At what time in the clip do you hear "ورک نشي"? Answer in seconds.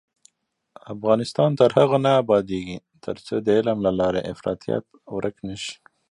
5.15-5.75